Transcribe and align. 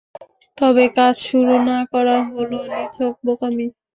তবে 0.57 0.83
কাজ 0.97 1.15
শুরু 1.27 1.55
না 1.69 1.79
করা 1.93 2.17
হল 2.29 2.51
নিছক 2.71 3.13
বোকামি। 3.25 3.67